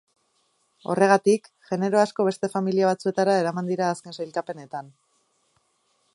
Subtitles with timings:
[0.93, 4.91] Horregatik, genero asko beste familia batzuetara eraman dira azken sailkapenetan.